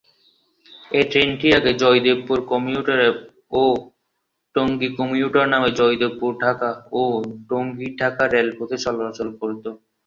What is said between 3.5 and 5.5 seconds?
ও Tongi commutator